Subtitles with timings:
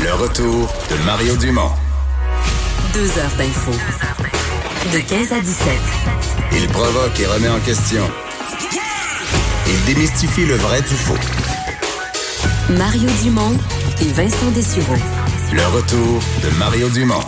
[0.00, 1.72] Le retour de Mario Dumont.
[2.94, 3.72] Deux heures d'info.
[4.92, 5.72] De 15 à 17.
[6.52, 8.04] Il provoque et remet en question.
[9.66, 11.18] Il démystifie le vrai du faux.
[12.70, 13.58] Mario Dumont
[14.00, 14.94] et Vincent Dessureau.
[15.52, 17.24] Le retour de Mario Dumont.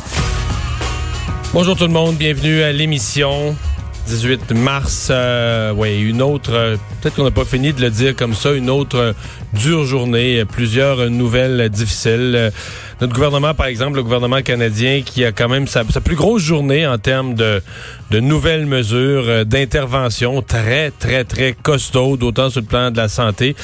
[1.52, 3.56] Bonjour tout le monde, bienvenue à l'émission.
[4.06, 8.16] 18 mars, euh, oui, une autre, euh, peut-être qu'on n'a pas fini de le dire
[8.16, 9.12] comme ça, une autre euh,
[9.52, 12.52] dure journée, plusieurs nouvelles difficiles.
[13.00, 16.86] notre gouvernement, par exemple, le gouvernement canadien, qui a quand même sa, plus grosse journée
[16.86, 17.62] en termes de,
[18.10, 23.56] de nouvelles mesures, d'intervention très, très, très costaudes, autant sur le plan de la santé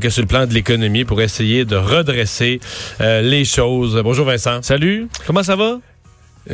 [0.00, 2.60] que sur le plan de l'économie, pour essayer de redresser
[3.00, 4.00] les choses.
[4.02, 4.62] Bonjour Vincent.
[4.62, 5.78] Salut, comment ça va?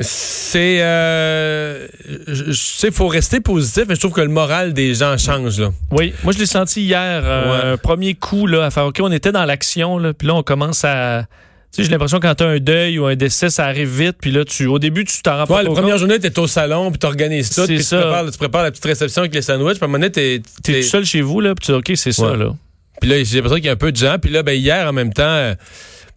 [0.00, 1.86] C'est, euh,
[2.26, 5.70] je sais, faut rester positif, mais je trouve que le moral des gens change là.
[5.92, 9.12] Oui, moi je l'ai senti hier, euh, un premier coup là, à faire ok, on
[9.12, 11.26] était dans l'action là, puis là on commence à
[11.74, 13.88] tu sais, j'ai l'impression que quand tu as un deuil ou un décès, ça arrive
[13.88, 14.16] vite.
[14.20, 15.74] Puis là, tu, au début, tu t'en rends pas compte.
[15.74, 17.66] La première journée, tu es au salon, puis tu organises tout.
[17.66, 19.78] Puis tu prépares, tu prépares la petite réception avec les sandwichs.
[19.78, 21.78] Puis à un moment donné, tu es, tout seul chez vous, là, puis tu dis,
[21.78, 22.36] OK, c'est ça.
[22.36, 22.54] Là.
[23.00, 24.18] Puis là, j'ai l'impression qu'il y a un peu de gens.
[24.22, 25.52] Puis là, ben, hier, en même temps,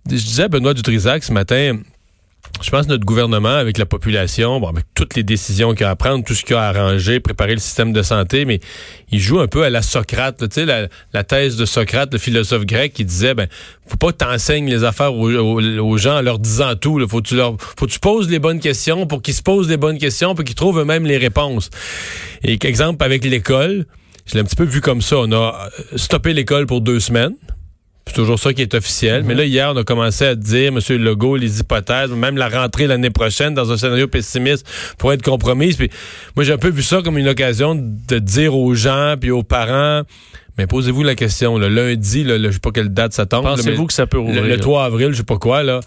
[0.08, 1.80] je disais à Benoît Dutrisac ce matin,
[2.62, 5.95] je pense que notre gouvernement, avec la population, avec toutes les décisions qu'il a à
[5.95, 8.59] prendre, tout ce qu'il a à arranger, préparer le système de santé, mais
[9.12, 12.66] il joue un peu à la Socrate, tu sais, la, thèse de Socrate, le philosophe
[12.66, 13.48] grec, qui disait, ben,
[13.88, 16.98] faut pas que t'enseignes les affaires aux, gens en leur disant tout.
[16.98, 17.08] Là.
[17.08, 19.78] Faut que tu leur, faut tu poses les bonnes questions pour qu'ils se posent les
[19.78, 21.70] bonnes questions, pour qu'ils trouvent eux-mêmes les réponses.
[22.44, 23.86] Et exemple avec l'école,
[24.25, 25.18] je l'ai un petit peu vu comme ça.
[25.20, 27.36] On a stoppé l'école pour deux semaines.
[28.08, 29.23] C'est toujours ça qui est officiel.
[29.23, 30.80] Mais là, hier, on a commencé à dire, M.
[30.97, 34.66] Legault, les hypothèses, même la rentrée l'année prochaine dans un scénario pessimiste
[34.97, 35.75] pour être compromise.
[35.75, 35.89] Puis
[36.35, 39.44] moi, j'ai un peu vu ça comme une occasion de dire aux gens puis aux
[39.44, 40.03] parents,
[40.58, 43.44] mais posez-vous la question, le lundi, là, je sais pas quelle date ça tombe.
[43.44, 44.44] Pensez-vous que ça peut rouvrir?
[44.44, 45.81] Le, 3 avril, je sais pas quoi, là.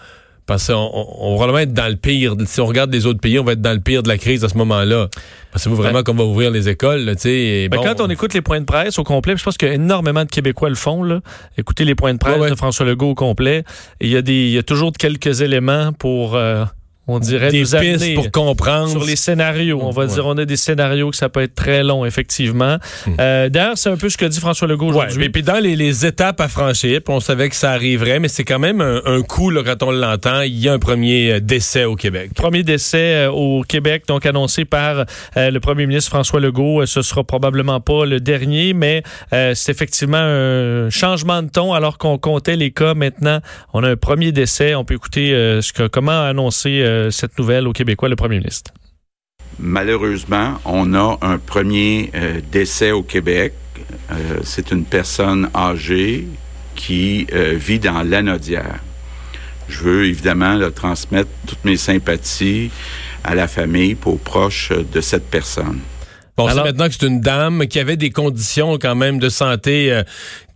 [0.46, 2.34] Parce qu'on on, va vraiment être dans le pire.
[2.46, 4.44] Si on regarde les autres pays, on va être dans le pire de la crise
[4.44, 5.08] à ce moment-là.
[5.52, 7.00] Pensez-vous vraiment qu'on va ouvrir les écoles?
[7.00, 10.24] Là, ben, bon, quand on écoute les points de presse au complet, je pense qu'énormément
[10.24, 11.02] de Québécois le font.
[11.02, 11.20] Là.
[11.56, 13.64] Écoutez les points de presse de François Legault au complet.
[14.00, 16.36] Il y, a des, il y a toujours quelques éléments pour...
[16.36, 16.64] Euh,
[17.10, 19.80] on dirait des pistes pour comprendre sur les scénarios.
[19.82, 22.76] On va dire on a des scénarios que ça peut être très long effectivement.
[23.06, 23.12] Hmm.
[23.20, 25.24] Euh, d'ailleurs, c'est un peu ce que dit François Legault aujourd'hui.
[25.24, 28.58] Et puis dans les, étapes à franchir, on savait que ça arriverait, mais c'est quand
[28.58, 30.42] même un, coup là, quand on l'entend.
[30.42, 32.30] Il y a un premier euh, décès au Québec.
[32.34, 35.04] Premier décès euh, au Québec, donc annoncé par
[35.36, 36.86] le Premier ministre François Legault.
[36.86, 42.18] Ce sera probablement pas le dernier, mais c'est effectivement un changement de ton alors qu'on
[42.18, 42.94] comptait les cas.
[42.94, 43.40] Maintenant,
[43.72, 44.74] on a un premier décès.
[44.74, 48.72] On peut écouter ce que comment annoncer euh, cette nouvelle au Québécois, le premier ministre?
[49.58, 53.54] Malheureusement, on a un premier euh, décès au Québec.
[54.10, 56.26] Euh, c'est une personne âgée
[56.74, 58.78] qui vit dans l'anodière.
[59.68, 62.70] Je veux évidemment le transmettre toutes mes sympathies
[63.22, 65.80] à la famille, aux proches de cette personne.
[66.38, 70.00] Bon, c'est maintenant que c'est une dame qui avait des conditions quand même de santé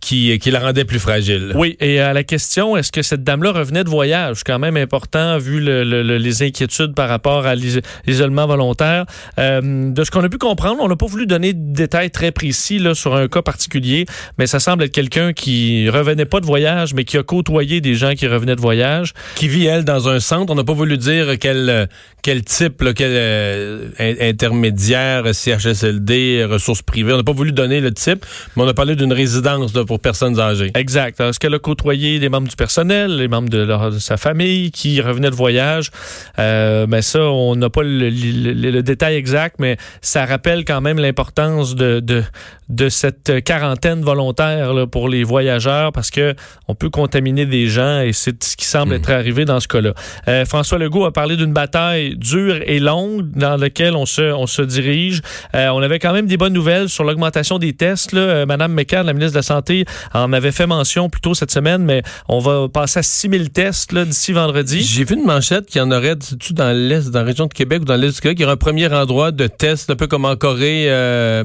[0.05, 1.51] qui, qui la rendait plus fragile.
[1.55, 4.43] Oui, et à la question, est-ce que cette dame-là revenait de voyage?
[4.45, 9.05] quand même important vu le, les inquiétudes par rapport à l'isolement volontaire.
[9.39, 12.31] Euh, de ce qu'on a pu comprendre, on n'a pas voulu donner de détails très
[12.31, 14.05] précis là, sur un cas particulier,
[14.37, 17.95] mais ça semble être quelqu'un qui revenait pas de voyage, mais qui a côtoyé des
[17.95, 19.13] gens qui revenaient de voyage.
[19.35, 20.53] Qui vit, elle, dans un centre.
[20.53, 21.89] On n'a pas voulu dire quel,
[22.21, 27.13] quel type, quel euh, intermédiaire, CHSLD, ressources privées.
[27.13, 28.23] On n'a pas voulu donner le type,
[28.55, 30.71] mais on a parlé d'une résidence pour personnes âgées.
[30.75, 31.19] Exact.
[31.19, 33.67] Est-ce qu'elle a côtoyé des membres du personnel, les membres de,
[33.99, 35.91] sa famille qui revenaient de voyage?
[36.39, 41.75] Euh, ben ça, on n'a pas le, détail exact, mais ça rappelle quand même l'importance
[41.75, 46.35] de, de, cette quarantaine volontaire pour les voyageurs parce que
[46.67, 48.97] on peut contaminer des gens et c'est ce qui semble hmm.
[48.97, 49.93] être arrivé dans ce cas-là.
[50.27, 54.47] Euh, François Legault a parlé d'une bataille dure et longue dans laquelle on se, on
[54.47, 55.21] se dirige.
[55.53, 58.11] Euh, on avait quand même des bonnes nouvelles sur l'augmentation des tests.
[58.11, 58.45] Là.
[58.45, 61.83] Madame Mécan, la ministre de la Santé, on avait fait mention plus tôt cette semaine,
[61.83, 64.81] mais on va passer à 6000 tests d'ici vendredi.
[64.81, 66.15] J'ai vu une manchette qui en aurait
[66.51, 68.57] dans l'Est, dans la région de Québec ou dans l'Est du Québec, il y un
[68.57, 70.85] premier endroit de test, un peu comme en Corée.
[70.89, 71.43] Euh,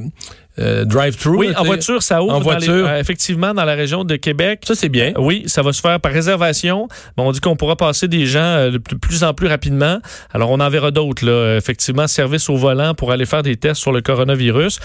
[0.60, 1.38] euh, drive-through.
[1.38, 2.34] Oui, en voiture, ça ouvre.
[2.34, 2.86] En voiture.
[2.86, 4.62] Euh, effectivement, dans la région de Québec.
[4.66, 5.12] Ça, c'est bien.
[5.16, 6.88] oui, ça va se faire par réservation.
[7.16, 10.00] on dit qu'on pourra passer des gens euh, de plus en plus rapidement.
[10.32, 11.56] Alors, on en verra d'autres, là.
[11.56, 14.80] Effectivement, service au volant pour aller faire des tests sur le coronavirus.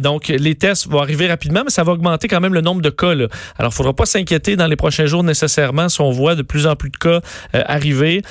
[0.00, 2.90] donc, les tests vont arriver rapidement, mais ça va augmenter quand même le nombre de
[2.90, 3.28] cas, là.
[3.58, 6.66] Alors, il faudra pas s'inquiéter dans les prochains jours nécessairement si on voit de plus
[6.66, 7.20] en plus de cas
[7.52, 8.22] arriver.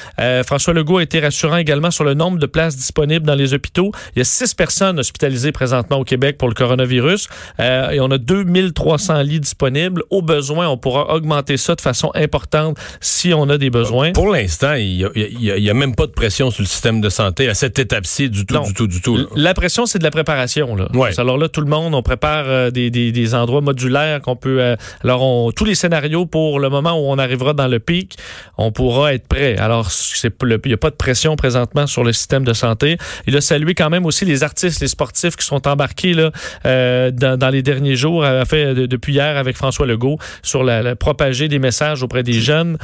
[0.46, 3.92] François Legault a été rassurant également sur le nombre de places disponibles dans les hôpitaux.
[4.16, 7.28] Il y a six personnes hospitalisées présentement au Québec pour le coronavirus coronavirus.
[7.60, 10.04] Euh, et on a 2300 lits disponibles.
[10.10, 14.12] Au besoin, on pourra augmenter ça de façon importante si on a des besoins.
[14.12, 17.54] Pour l'instant, il n'y a, même pas de pression sur le système de santé à
[17.54, 19.18] cette étape-ci du tout, du tout, du tout.
[19.36, 20.76] La pression, c'est de la préparation.
[20.76, 20.88] Là.
[20.94, 21.20] Ouais.
[21.20, 24.62] Alors là, tout le monde, on prépare euh, des, des, des, endroits modulaires qu'on peut...
[24.62, 28.18] Euh, alors, on, tous les scénarios pour le moment où on arrivera dans le pic,
[28.58, 29.58] on pourra être prêt.
[29.58, 29.90] Alors,
[30.24, 32.98] il n'y a pas de pression présentement sur le système de santé.
[33.28, 36.32] Il a salué quand même aussi les artistes, les sportifs qui sont embarqués là,
[36.74, 40.96] euh, dans, dans, les derniers jours, a fait depuis hier avec François Legault sur la,
[40.96, 42.78] propager des messages auprès des jeunes.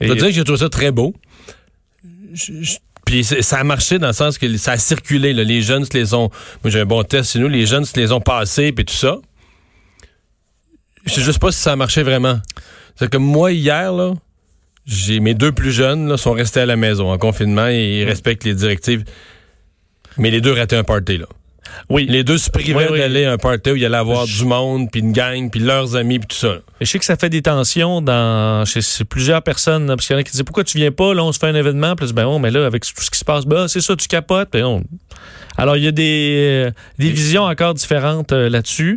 [0.00, 1.14] Je veux dire que j'ai trouvé ça très beau.
[3.04, 5.32] puis ça a marché dans le sens que ça a circulé.
[5.32, 5.44] Là.
[5.44, 6.30] Les jeunes se les ont.
[6.62, 7.48] Moi, j'ai un bon test chez nous.
[7.48, 9.18] Les jeunes se les ont passés, puis tout ça.
[11.06, 12.40] Je sais juste pas si ça a marché vraiment.
[12.96, 14.12] C'est que moi, hier, là,
[14.86, 18.04] j'ai mes deux plus jeunes là, sont restés à la maison en confinement et ils
[18.04, 19.04] respectent les directives.
[20.18, 21.26] Mais les deux rataient un party, là.
[21.88, 22.06] Oui.
[22.08, 24.88] Les deux se privaient d'aller à un party où il y allait avoir du monde,
[24.90, 26.56] puis une gang, puis leurs amis, puis tout ça.
[26.80, 29.86] Et je sais que ça fait des tensions dans chez, plusieurs personnes.
[29.86, 31.14] Parce qu'il y en a qui disent Pourquoi tu viens pas?
[31.14, 31.96] Là, on se fait un événement.
[31.96, 34.08] Puis ben, bon, mais là, avec tout ce qui se passe, ben, c'est ça, tu
[34.08, 34.48] capotes.
[34.52, 34.82] Ben,
[35.60, 38.96] alors, il y a des, euh, des visions encore différentes euh, là-dessus.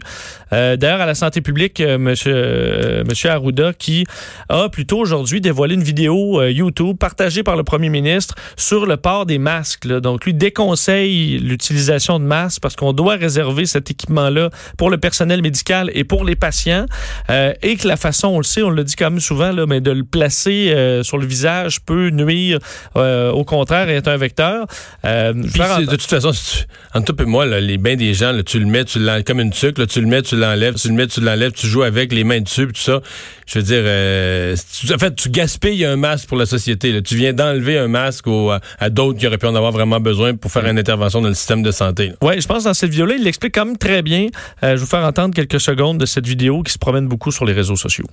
[0.53, 4.05] Euh, d'ailleurs, à la santé publique, monsieur, monsieur Arruda, qui
[4.47, 9.25] a plutôt aujourd'hui dévoilé une vidéo YouTube partagée par le premier ministre sur le port
[9.25, 9.87] des masques.
[9.87, 15.41] Donc, lui déconseille l'utilisation de masques parce qu'on doit réserver cet équipement-là pour le personnel
[15.41, 16.85] médical et pour les patients.
[17.29, 19.81] et que la façon, on le sait, on le dit quand même souvent, là, mais
[19.81, 22.59] de le placer sur le visage peut nuire,
[22.95, 24.67] au contraire, être un vecteur.
[25.03, 26.31] de toute façon,
[26.93, 29.85] entre toi et moi, les bains des gens, tu le mets, tu comme une tuque,
[29.87, 32.41] tu le mets, tu l'enlèves, tu le mets, tu l'enlèves, tu joues avec les mains
[32.41, 33.01] dessus, tout ça.
[33.45, 34.55] Je veux dire, euh,
[34.93, 37.01] en fait, tu gaspilles un masque pour la société.
[37.01, 38.25] Tu viens d'enlever un masque
[38.79, 41.33] à, d'autres qui auraient pu en avoir vraiment besoin pour faire une intervention dans le
[41.33, 42.13] système de santé.
[42.21, 44.27] Oui, je pense que dans cette vidéo-là, il l'explique quand même très bien.
[44.27, 44.29] Euh,
[44.61, 47.45] je vais vous faire entendre quelques secondes de cette vidéo qui se promène beaucoup sur
[47.45, 48.05] les réseaux sociaux.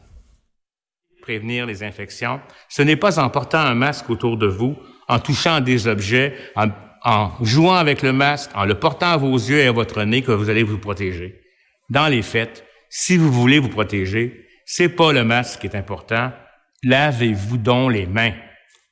[1.22, 4.76] Prévenir les infections, ce n'est pas en portant un masque autour de vous,
[5.08, 6.68] en touchant des objets, en
[7.02, 10.22] en jouant avec le masque, en le portant à vos yeux et à votre nez
[10.22, 11.40] que vous allez vous protéger.
[11.88, 16.32] Dans les faits, si vous voulez vous protéger, c'est pas le masque qui est important.
[16.82, 18.32] Lavez-vous donc les mains.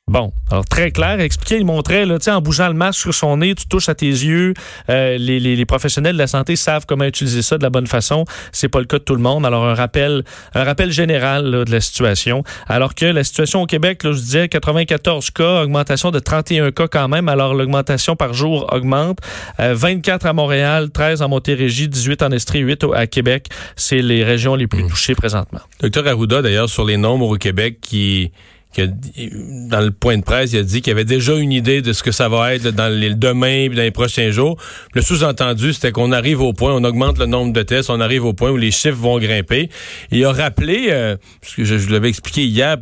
[0.09, 3.53] Bon, alors très clair, expliquer, il montrait, là, en bougeant le masque sur son nez,
[3.53, 4.55] tu touches à tes yeux.
[4.89, 7.85] Euh, les, les, les, professionnels de la santé savent comment utiliser ça de la bonne
[7.85, 8.25] façon.
[8.51, 9.45] C'est pas le cas de tout le monde.
[9.45, 10.23] Alors un rappel,
[10.55, 12.43] un rappel général là, de la situation.
[12.67, 16.87] Alors que la situation au Québec, là, je disais 94 cas, augmentation de 31 cas
[16.87, 17.29] quand même.
[17.29, 19.19] Alors l'augmentation par jour augmente.
[19.59, 23.49] Euh, 24 à Montréal, 13 en Montérégie, 18 en Estrie, 8 à Québec.
[23.75, 24.89] C'est les régions les plus mmh.
[24.89, 25.61] touchées présentement.
[25.79, 28.31] Docteur Arruda, d'ailleurs, sur les nombres au Québec qui
[28.77, 32.03] dans le point de presse, il a dit qu'il avait déjà une idée de ce
[32.03, 34.57] que ça va être dans les demain et dans les prochains jours.
[34.93, 38.25] Le sous-entendu, c'était qu'on arrive au point, on augmente le nombre de tests, on arrive
[38.25, 39.69] au point où les chiffres vont grimper.
[40.11, 42.77] il a rappelé, euh, parce que je, l'avais expliqué hier,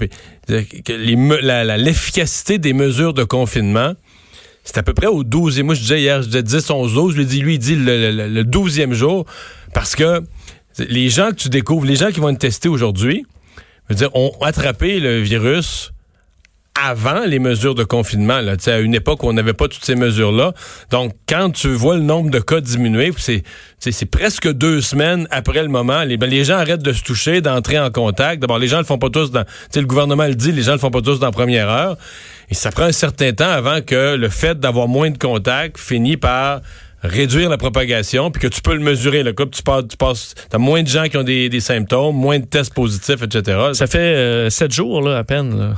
[0.47, 3.93] que l'efficacité des mesures de confinement,
[4.65, 6.93] c'est à peu près au 12 et moi je disais hier, je disais 10, 11,
[6.93, 9.25] 12, je lui dis, lui, il dit le, le 12e jour,
[9.73, 10.21] parce que
[10.79, 13.25] les gens que tu découvres, les gens qui vont être testés aujourd'hui,
[13.89, 14.11] je veux dire,
[14.41, 15.91] attrapé le virus
[16.79, 19.95] avant les mesures de confinement, là, à une époque où on n'avait pas toutes ces
[19.95, 20.53] mesures-là.
[20.91, 23.43] Donc, quand tu vois le nombre de cas diminuer, c'est,
[23.79, 27.41] c'est presque deux semaines après le moment, les, ben, les gens arrêtent de se toucher,
[27.41, 28.41] d'entrer en contact.
[28.41, 29.43] D'abord, les gens le font pas tous dans...
[29.75, 31.97] Le gouvernement le dit, les gens le font pas tous dans la première heure.
[32.49, 36.17] Et ça prend un certain temps avant que le fait d'avoir moins de contacts finit
[36.17, 36.61] par
[37.01, 39.23] réduire la propagation, puis que tu peux le mesurer.
[39.23, 42.45] Le tu passes, tu passes, as moins de gens qui ont des, symptômes, moins de
[42.45, 43.59] tests positifs, etc.
[43.73, 45.57] Ça fait euh, sept jours là, à peine.
[45.57, 45.75] Là.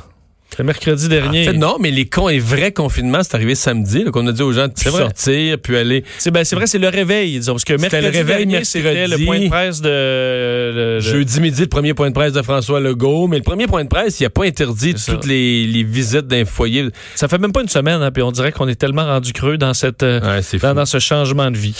[0.56, 1.48] C'est mercredi dernier.
[1.48, 4.42] En fait, non, mais les, con, les vrais confinements, c'est arrivé samedi, qu'on a dit
[4.42, 6.04] aux gens de sortir, puis aller.
[6.18, 7.54] C'est ben, vrai, c'est le réveil, disons.
[7.54, 11.00] Parce que mercredi le réveil, dernier, c'était le point de presse de.
[11.00, 13.28] Jeudi midi, le premier point de presse de François Legault.
[13.28, 16.46] Mais le premier point de presse, il n'a pas interdit toutes les, les, visites d'un
[16.46, 16.90] foyer.
[17.16, 19.58] Ça fait même pas une semaine, hein, puis on dirait qu'on est tellement rendu creux
[19.58, 21.76] dans, cette, euh, dans, dans ce changement de vie.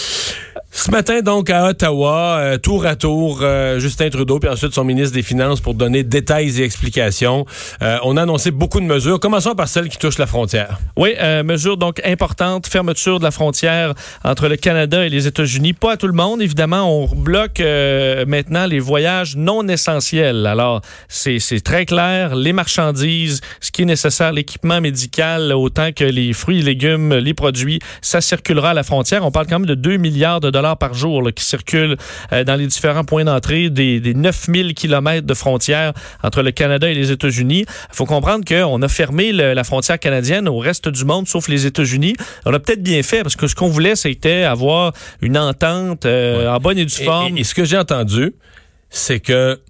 [0.72, 4.84] Ce matin, donc, à Ottawa, euh, tour à tour, euh, Justin Trudeau, puis ensuite son
[4.84, 7.44] ministre des Finances pour donner détails et explications.
[7.82, 9.18] Euh, on a annoncé beaucoup de mesures.
[9.18, 10.78] Commençons par celles qui touchent la frontière.
[10.96, 12.68] Oui, mesures donc importantes.
[12.68, 15.72] Fermeture de la frontière entre le Canada et les États-Unis.
[15.72, 17.02] Pas à tout le monde, évidemment.
[17.02, 17.60] On bloque
[18.26, 20.46] maintenant les voyages non essentiels.
[20.46, 22.36] Alors, c'est très clair.
[22.36, 27.80] Les marchandises, ce qui est nécessaire, l'équipement médical, autant que les fruits légumes, les produits,
[28.02, 29.24] ça circulera à la frontière.
[29.24, 31.96] On parle quand même de 2 milliards de dollars dollars par jour qui circulent
[32.32, 36.88] euh, dans les différents points d'entrée des, des 9000 kilomètres de frontières entre le Canada
[36.88, 37.64] et les États-Unis.
[37.66, 41.66] Il faut comprendre qu'on a fermé la frontière canadienne au reste du monde, sauf les
[41.66, 42.14] États-Unis.
[42.44, 46.48] On a peut-être bien fait, parce que ce qu'on voulait, c'était avoir une entente euh,
[46.48, 47.38] en bonne et due forme.
[47.38, 48.34] Et, ce que j'ai entendu,
[48.90, 49.60] c'est que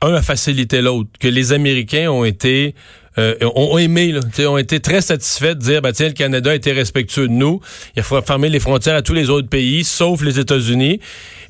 [0.00, 2.74] un a facilité l'autre, que les Américains ont été
[3.18, 6.54] euh, ont, aimé, là, ont été très satisfaits de dire, bah, tiens, le Canada a
[6.54, 7.60] été respectueux de nous.
[7.96, 11.00] Il faut fermer les frontières à tous les autres pays, sauf les États-Unis.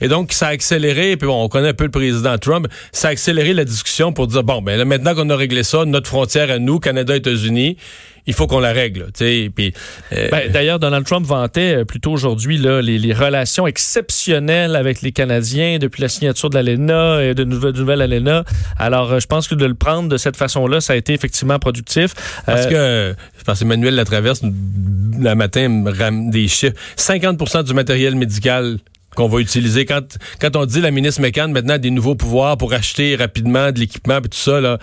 [0.00, 3.08] Et donc, ça a accéléré, puis bon, on connaît un peu le président Trump, ça
[3.08, 6.08] a accéléré la discussion pour dire, bon, ben là, maintenant qu'on a réglé ça, notre
[6.08, 7.76] frontière à nous, Canada-États-Unis,
[8.26, 9.08] il faut qu'on la règle.
[9.12, 9.74] Puis,
[10.12, 15.12] euh, ben, D'ailleurs, Donald Trump vantait euh, plutôt aujourd'hui les, les, relations exceptionnelles avec les
[15.12, 18.44] Canadiens depuis la signature de l'ALENA et de nouvelles, nouvelles ALENA.
[18.78, 22.14] Alors, je pense que de le prendre de cette façon-là, ça a été effectivement productif.
[22.46, 25.84] Parce que, je pense Emmanuel Latraverse, le matin,
[26.30, 26.76] des chiffres.
[26.96, 28.78] 50% du matériel médical
[29.14, 29.84] qu'on va utiliser.
[29.84, 33.70] Quand, quand on dit la ministre McCann maintenant a des nouveaux pouvoirs pour acheter rapidement
[33.72, 34.78] de l'équipement et tout ça, là,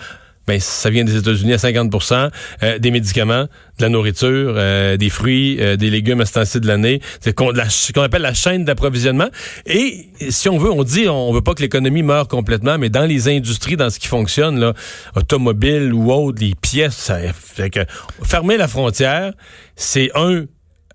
[0.50, 1.94] ben, ça vient des États-Unis à 50
[2.64, 6.58] euh, des médicaments, de la nourriture, euh, des fruits, euh, des légumes à ce temps-ci
[6.58, 7.00] de l'année.
[7.20, 9.28] C'est ce qu'on appelle la chaîne d'approvisionnement.
[9.66, 13.06] Et si on veut, on dit on veut pas que l'économie meure complètement, mais dans
[13.06, 14.74] les industries, dans ce qui fonctionne, là,
[15.14, 17.80] automobile ou autre, les pièces, ça fait que
[18.24, 19.32] fermer la frontière,
[19.76, 20.46] c'est un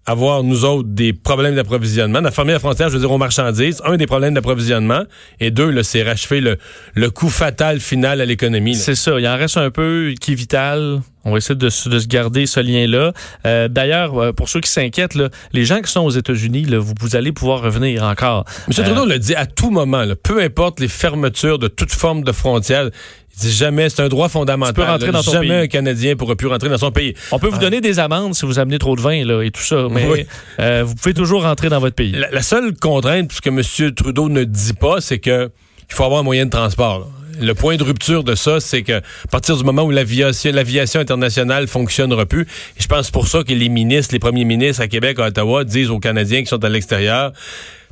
[0.05, 2.21] avoir, nous autres, des problèmes d'approvisionnement.
[2.21, 5.03] La fermer la frontière, je veux dire, aux marchandises, un des problèmes d'approvisionnement,
[5.39, 6.57] et deux, là, c'est rachever le,
[6.93, 8.75] le coût fatal final à l'économie.
[8.75, 9.19] C'est ça.
[9.19, 11.01] Il en reste un peu qui est vital.
[11.27, 13.12] On va essayer de, de se garder ce lien-là.
[13.47, 15.17] Euh, D'ailleurs, euh, pour ceux qui s'inquiètent,
[15.53, 18.45] les gens qui sont aux États-Unis, vous, vous allez pouvoir revenir encore.
[18.67, 18.74] M.
[18.75, 22.24] Trudeau euh, le dit à tout moment, là, peu importe les fermetures de toute forme
[22.24, 24.74] de frontière, il dit jamais, c'est un droit fondamental.
[24.74, 27.13] Tu peux rentrer dans ton jamais un Canadien pourra plus rentrer dans son pays.
[27.32, 27.62] On peut vous ah.
[27.62, 30.27] donner des amendes si vous amenez trop de vin là, et tout ça, mais
[30.60, 32.15] euh, vous pouvez toujours rentrer dans votre pays.
[32.32, 33.94] La, seule contrainte, ce que M.
[33.94, 35.51] Trudeau ne dit pas, c'est que
[35.89, 37.08] il faut avoir un moyen de transport.
[37.39, 41.68] Le point de rupture de ça, c'est que à partir du moment où l'aviation internationale
[41.68, 45.20] fonctionnera plus, et je pense pour ça que les ministres, les premiers ministres à Québec,
[45.20, 47.34] à Ottawa, disent aux Canadiens qui sont à l'extérieur,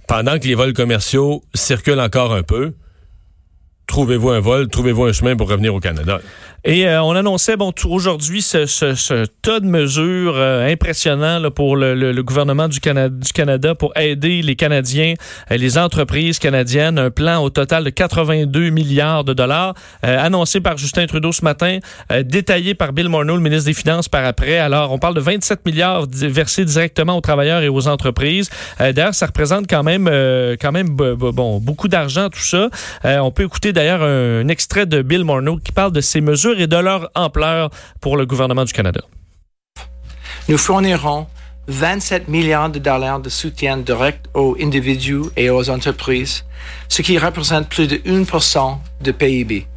[0.07, 2.73] pendant que les vols commerciaux circulent encore un peu,
[3.87, 6.19] trouvez-vous un vol, trouvez-vous un chemin pour revenir au Canada?
[6.65, 12.21] Et euh, on annonçait bon aujourd'hui ce, tas de mesures euh, impressionnants là, pour le,
[12.21, 15.15] gouvernement du Canada, pour aider les Canadiens,
[15.51, 16.97] et les entreprises canadiennes.
[16.97, 19.73] Un plan au total de 82 milliards de dollars
[20.05, 21.79] euh, annoncé par Justin Trudeau ce matin,
[22.23, 24.57] détaillé par Bill Morneau, le ministre des Finances, par après.
[24.57, 28.49] Alors, on parle de 27 milliards versés directement aux travailleurs et aux entreprises.
[28.79, 30.05] D'ailleurs, ça représente quand même
[30.61, 32.69] quand même bon beaucoup d'argent tout ça.
[33.03, 36.67] on peut écouter d'ailleurs un, extrait de Bill Morneau qui parle de ces mesures et
[36.67, 39.01] de leur ampleur pour le gouvernement du Canada.
[40.47, 41.27] Nous fournirons
[41.67, 46.43] 27 milliards de dollars de soutien direct aux individus et aux entreprises,
[46.89, 49.67] ce qui représente plus de 1% de PIB.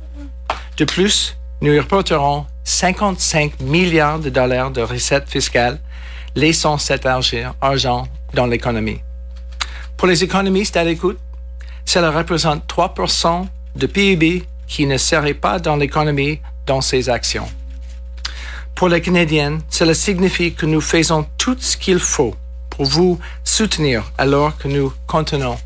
[0.77, 5.79] De plus, nous reporterons 55 milliards de dollars de recettes fiscales,
[6.35, 9.01] laissant cet argent dans l'économie.
[9.97, 11.19] Pour les économistes à l'écoute,
[11.85, 17.49] cela représente 3% de PIB qui ne serait pas dans l'économie dans ses actions.
[18.75, 22.35] Pour les Canadiens, cela signifie que nous faisons tout ce qu'il faut
[22.71, 25.57] pour vous soutenir alors que nous contenons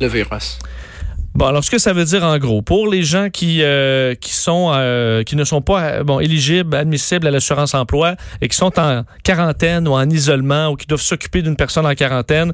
[0.00, 0.58] le virus.
[1.36, 4.32] Bon, alors ce que ça veut dire en gros, pour les gens qui euh, qui
[4.32, 8.56] sont euh, qui ne sont pas euh, bon éligibles, admissibles à l'assurance emploi et qui
[8.56, 12.52] sont en quarantaine ou en isolement ou qui doivent s'occuper d'une personne en quarantaine,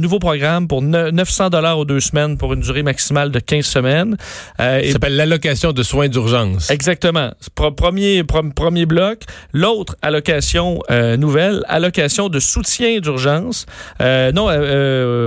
[0.00, 4.16] nouveau programme pour 900 dollars aux deux semaines pour une durée maximale de 15 semaines.
[4.58, 6.70] ça s'appelle l'allocation de soins d'urgence.
[6.70, 7.32] Exactement.
[7.54, 10.80] Premier premier bloc, l'autre allocation
[11.18, 13.66] nouvelle, allocation de soutien d'urgence.
[14.00, 14.48] non,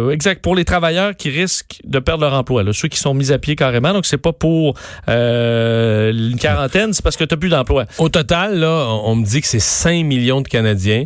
[0.09, 2.63] exact pour les travailleurs qui risquent de perdre leur emploi.
[2.63, 3.93] Là ceux qui sont mis à pied carrément.
[3.93, 4.75] Donc, c'est pas pour
[5.07, 7.85] euh, une quarantaine, c'est parce que tu plus d'emploi.
[7.97, 11.05] Au total, là, on me dit que c'est 5 millions de Canadiens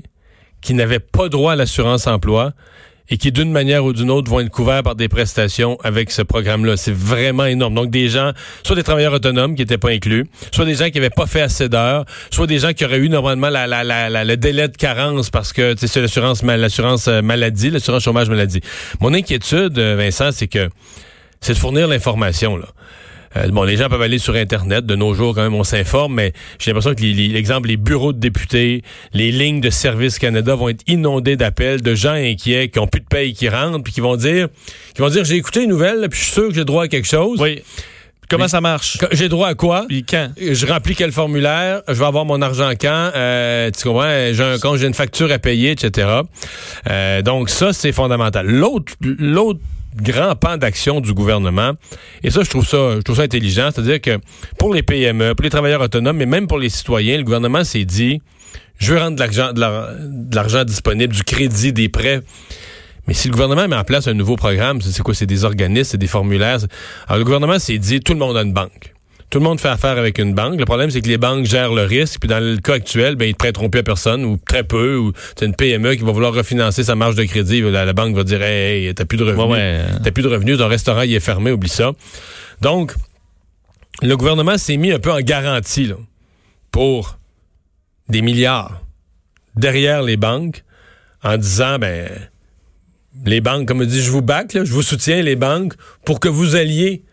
[0.61, 2.53] qui n'avaient pas droit à l'assurance emploi
[3.09, 6.21] et qui, d'une manière ou d'une autre, vont être couverts par des prestations avec ce
[6.21, 6.77] programme-là.
[6.77, 7.75] C'est vraiment énorme.
[7.75, 8.31] Donc, des gens,
[8.63, 11.41] soit des travailleurs autonomes qui n'étaient pas inclus, soit des gens qui n'avaient pas fait
[11.41, 14.77] assez d'heures, soit des gens qui auraient eu normalement la, la, la, le délai de
[14.77, 18.61] carence parce que c'est l'assurance l'assurance euh, maladie, l'assurance chômage maladie.
[19.01, 20.69] Mon inquiétude, euh, Vincent, c'est que
[21.43, 22.57] c'est de fournir l'information.
[22.57, 22.67] Là.
[23.35, 24.85] Euh, bon, les gens peuvent aller sur Internet.
[24.85, 28.13] De nos jours, quand même, on s'informe, mais j'ai l'impression que, l'exemple, les, les bureaux
[28.13, 28.83] de députés,
[29.13, 33.01] les lignes de Service Canada vont être inondés d'appels de gens inquiets qui ont plus
[33.01, 34.49] de paye qui rentrent, puis qui vont dire,
[34.93, 36.87] qui vont dire, j'ai écouté une nouvelle, puis je suis sûr que j'ai droit à
[36.87, 37.39] quelque chose.
[37.41, 37.61] Oui.
[38.29, 38.97] Comment Mais- ça marche?
[39.11, 39.85] J'ai droit à quoi?
[39.87, 40.29] Puis quand?
[40.39, 44.57] Je remplis quel formulaire, je vais avoir mon argent quand, euh, tu comprends, j'ai un
[44.59, 46.07] compte, j'ai une facture à payer, etc.
[46.89, 48.45] Euh, donc ça, c'est fondamental.
[48.47, 49.59] L'autre, l'autre
[49.95, 51.73] grand pan d'action du gouvernement,
[52.23, 54.19] et ça, je trouve ça, je trouve ça intelligent, c'est-à-dire que
[54.57, 57.85] pour les PME, pour les travailleurs autonomes, mais même pour les citoyens, le gouvernement s'est
[57.85, 58.21] dit,
[58.79, 62.21] je veux rendre de l'argent, disponible, du crédit, des prêts.
[63.07, 65.13] Mais si le gouvernement met en place un nouveau programme, c'est quoi?
[65.13, 66.59] C'est des organismes, c'est des formulaires.
[67.07, 68.92] Alors le gouvernement s'est dit, tout le monde a une banque.
[69.29, 70.59] Tout le monde fait affaire avec une banque.
[70.59, 72.19] Le problème, c'est que les banques gèrent le risque.
[72.19, 74.97] Puis dans le cas actuel, ben, ils ne prêteront plus à personne ou très peu.
[74.97, 77.61] Ou c'est une PME qui va vouloir refinancer sa marge de crédit.
[77.61, 79.45] La, la banque va dire Hey, hey, t'as plus de revenus.
[79.45, 79.85] Ouais, ouais.
[80.03, 81.91] T'as plus de revenus, ton restaurant il est fermé, oublie ça.
[82.61, 82.93] Donc,
[84.01, 85.95] le gouvernement s'est mis un peu en garantie là,
[86.71, 87.17] pour
[88.09, 88.83] des milliards
[89.55, 90.63] derrière les banques
[91.23, 92.09] en disant ben
[93.25, 96.19] les banques, comme on dit, je vous back, là, je vous soutiens, les banques, pour
[96.19, 97.03] que vous alliez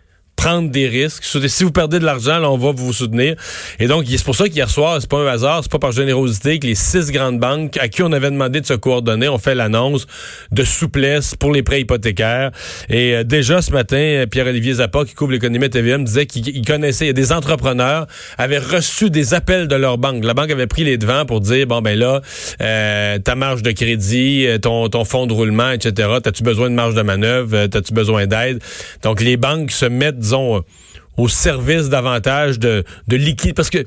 [0.40, 1.22] prendre des risques.
[1.24, 3.36] Si vous perdez de l'argent, là, on va vous soutenir.
[3.78, 6.58] Et donc, c'est pour ça qu'hier soir, c'est pas un hasard, c'est pas par générosité
[6.58, 9.54] que les six grandes banques à qui on avait demandé de se coordonner ont fait
[9.54, 10.06] l'annonce
[10.50, 12.52] de souplesse pour les prêts hypothécaires.
[12.88, 17.04] Et euh, déjà ce matin, Pierre-Olivier Zappa, qui couvre l'économie TVM, disait qu'il il connaissait,
[17.04, 18.06] il y a des entrepreneurs
[18.38, 20.24] avaient reçu des appels de leur banque.
[20.24, 22.22] La banque avait pris les devants pour dire, bon, ben là,
[22.62, 26.74] euh, ta marge de crédit, euh, ton, ton fonds de roulement, etc., t'as-tu besoin de
[26.74, 28.60] marge de manœuvre, euh, t'as-tu besoin d'aide?
[29.02, 30.60] Donc, les banques se mettent, euh,
[31.16, 33.54] au service davantage de, de liquide.
[33.54, 33.86] Parce que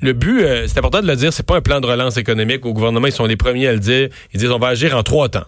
[0.00, 2.64] le but, euh, c'est important de le dire, c'est pas un plan de relance économique.
[2.66, 4.08] Au gouvernement, ils sont les premiers à le dire.
[4.32, 5.46] Ils disent, on va agir en trois temps.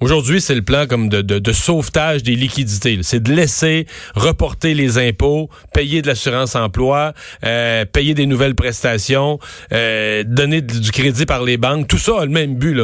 [0.00, 2.98] Aujourd'hui, c'est le plan comme de, de, sauvetage des liquidités.
[3.02, 9.38] C'est de laisser reporter les impôts, payer de l'assurance emploi, euh, payer des nouvelles prestations,
[9.70, 11.88] donner du crédit par les banques.
[11.88, 12.80] Tout ça a le même but.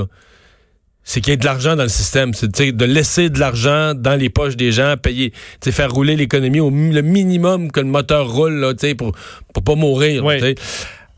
[1.11, 2.35] C'est qu'il y ait de l'argent dans le système.
[2.35, 6.71] C'est de laisser de l'argent dans les poches des gens, payer, faire rouler l'économie au
[6.71, 9.11] le minimum que le moteur roule, là, tu sais, pour,
[9.53, 10.25] pour pas mourir.
[10.25, 10.55] Oui.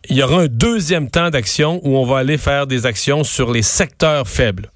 [0.09, 3.53] Il y aura un deuxième temps d'action où on va aller faire des actions sur
[3.53, 4.71] les secteurs faibles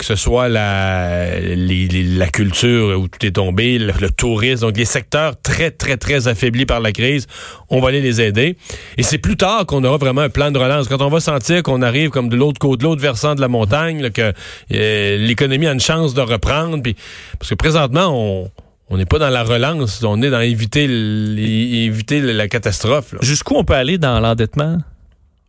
[0.00, 4.62] que ce soit la, les- les- la culture où tout est tombé, le, le tourisme,
[4.66, 7.26] donc les secteurs très, très, très affaiblis par la crise,
[7.68, 8.56] on va aller les aider.
[8.96, 10.88] Et c'est plus tard qu'on aura vraiment un plan de relance.
[10.88, 13.48] Quand on va sentir qu'on arrive comme de l'autre côté, de l'autre versant de la
[13.48, 14.32] montagne, là, que
[14.72, 16.96] euh, l'économie a une chance de reprendre, puis
[17.38, 18.50] parce que présentement, on
[18.92, 23.14] on n'est pas dans la relance, on est dans éviter, éviter la catastrophe.
[23.22, 24.78] Jusqu'où on peut aller dans l'endettement?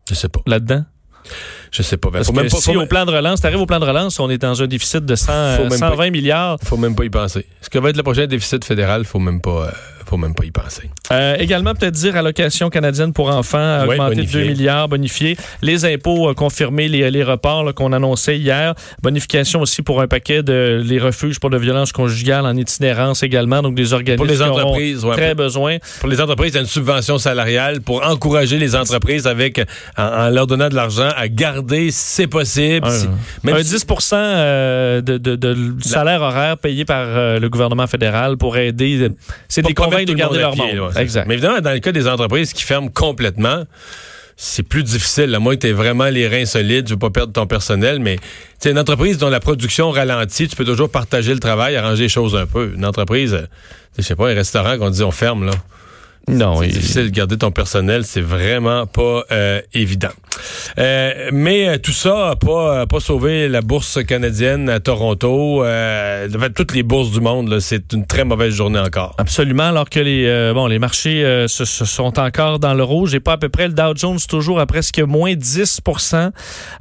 [0.07, 0.41] Je sais pas.
[0.45, 0.83] là-dedans?
[1.71, 2.09] Je sais pas.
[2.11, 3.85] Parce faut que même pas, si faut au plan de relance, t'arrives au plan de
[3.85, 6.57] relance, on est dans un déficit de 100, Faut même 120 pas- milliards.
[6.63, 7.45] faut même pas y penser.
[7.61, 9.71] Ce que va être le prochain déficit fédéral, faut même pas, euh,
[10.11, 10.89] faut même pas y penser.
[11.11, 14.41] Euh, également, peut-être dire allocation canadienne pour enfants a Ouais, augmenté de bonifié.
[14.43, 15.37] 2 milliards, bonifié.
[15.61, 18.75] Les impôts euh, confirmés, les, les reports qu'on annonçait hier.
[19.01, 23.61] Bonification aussi pour un paquet de les refuges pour de violences conjugales en itinérance également.
[23.61, 25.77] Donc des organismes Pour les qui auront entreprises, ouais, très pour- besoin.
[25.99, 29.61] Pour les entreprises, il y a une subvention salariale pour encourager les entreprises avec,
[29.97, 32.85] en, en leur donnant de l'argent à garder, c'est possible.
[32.87, 33.07] Un- si-
[33.43, 38.37] même un si- 10 euh, de, de- salaire horaire payé par euh, le gouvernement fédéral
[38.37, 39.09] pour aider.
[39.47, 39.73] C'est des
[40.05, 40.91] de garder leur pied, monde.
[40.97, 41.27] exact.
[41.27, 43.65] Mais évidemment, dans le cas des entreprises qui ferment complètement,
[44.37, 45.33] c'est plus difficile.
[45.35, 47.99] À moins que tu aies vraiment les reins solides, tu veux pas perdre ton personnel,
[47.99, 48.17] mais
[48.59, 52.09] c'est une entreprise dont la production ralentit, tu peux toujours partager le travail, arranger les
[52.09, 52.73] choses un peu.
[52.75, 53.45] Une entreprise, euh,
[53.97, 55.51] je sais pas, un restaurant qu'on dit on ferme, là.
[56.27, 60.09] Non, C'est il- difficile de garder ton personnel, c'est vraiment pas euh, évident.
[60.77, 65.63] Euh, mais tout ça n'a pas, pas sauvé la bourse canadienne à Toronto.
[65.63, 69.15] Euh, toutes les bourses du monde, c'est une très mauvaise journée encore.
[69.17, 72.83] Absolument, alors que les, euh, bon, les marchés euh, se, se sont encore dans le
[72.83, 73.67] rouge et pas à peu près.
[73.67, 75.81] Le Dow Jones toujours à presque moins 10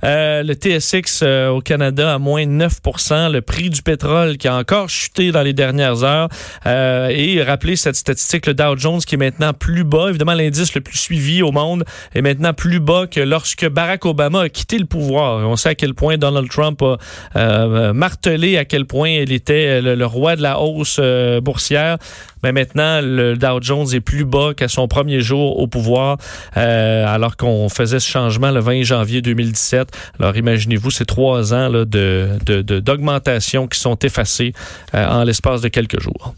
[0.05, 4.57] Euh, Le TSX euh, au Canada à moins 9% Le prix du pétrole qui a
[4.57, 6.29] encore chuté dans les dernières heures.
[6.67, 10.07] Et rappelez cette statistique, le Dow Jones qui est maintenant plus bas.
[10.09, 11.85] Évidemment, l'indice le plus suivi au monde
[12.15, 13.40] est maintenant plus bas que lorsque
[13.71, 15.47] Barack Obama a quitté le pouvoir.
[15.49, 16.99] On sait à quel point Donald Trump a
[17.37, 21.99] euh, martelé à quel point il était le, le roi de la hausse euh, boursière.
[22.43, 26.17] Mais maintenant, le Dow Jones est plus bas qu'à son premier jour au pouvoir,
[26.57, 29.89] euh, alors qu'on faisait ce changement le 20 janvier 2017.
[30.19, 32.39] Alors imaginez-vous ces trois ans de,
[32.81, 34.53] d'augmentation qui sont effacés
[34.95, 36.29] euh, en l'espace de quelques jours.